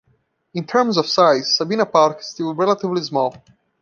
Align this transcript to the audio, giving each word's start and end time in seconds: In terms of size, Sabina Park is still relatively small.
In 0.55 0.65
terms 0.65 0.97
of 0.97 1.05
size, 1.05 1.55
Sabina 1.57 1.85
Park 1.85 2.21
is 2.21 2.25
still 2.31 2.55
relatively 2.55 3.03
small. 3.03 3.35